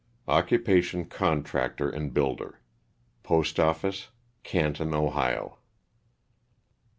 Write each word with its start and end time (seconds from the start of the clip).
Occupation, 0.27 1.05
contractor 1.05 1.87
and 1.87 2.11
builder; 2.11 2.59
postoffice, 3.21 4.09
Can 4.41 4.73
ton, 4.73 4.95
Ohio. 4.95 5.59